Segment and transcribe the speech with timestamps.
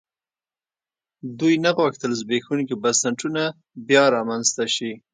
[1.39, 3.43] دوی نه غوښتل زبېښونکي بنسټونه
[3.87, 4.91] بیا رامنځته شي.